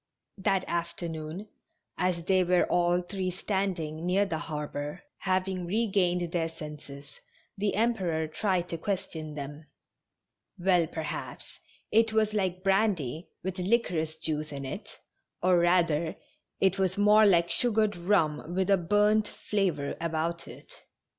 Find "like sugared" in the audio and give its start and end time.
17.27-17.95